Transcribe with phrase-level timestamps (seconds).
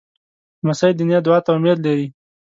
[0.63, 2.07] لمسی د نیا دعا ته امید لري.